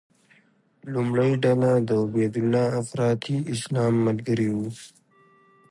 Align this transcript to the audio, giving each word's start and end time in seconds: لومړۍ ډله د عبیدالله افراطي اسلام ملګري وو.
لومړۍ 0.93 1.31
ډله 1.43 1.71
د 1.87 1.89
عبیدالله 2.03 2.65
افراطي 2.81 3.37
اسلام 3.53 3.93
ملګري 4.07 4.49
وو. 4.55 4.67